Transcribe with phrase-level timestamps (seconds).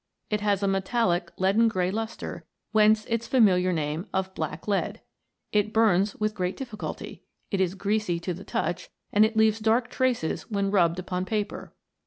[0.31, 5.01] It has a metallic leaden grey lustre, whence its familiar name of black lead.
[5.51, 9.91] It burns with great difficulty; it is greasy to the touch, and it leaves dark
[9.91, 11.75] traces when rubbed upon paper.